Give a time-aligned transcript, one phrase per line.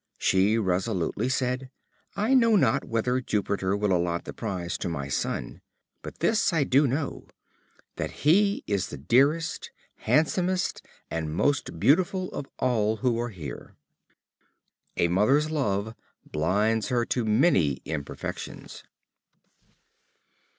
[0.17, 1.69] She resolutely said:
[2.15, 5.61] "I know not whether Jupiter will allot the prize to my son;
[6.01, 7.27] but this I do know,
[7.97, 13.75] that he is the dearest, handsomest, and most beautiful of all who are here."
[14.97, 15.93] A mother's love
[16.25, 18.83] blinds her to many imperfections.